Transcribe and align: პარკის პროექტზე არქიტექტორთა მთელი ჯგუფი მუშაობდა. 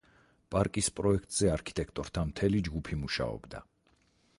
პარკის 0.53 0.89
პროექტზე 0.99 1.51
არქიტექტორთა 1.57 2.27
მთელი 2.31 2.67
ჯგუფი 2.71 2.99
მუშაობდა. 3.05 3.65